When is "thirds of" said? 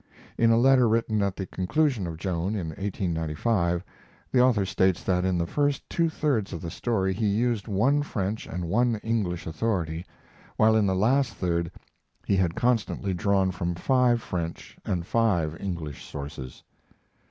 6.09-6.59